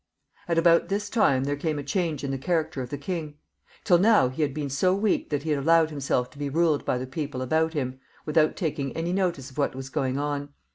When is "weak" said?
4.95-5.29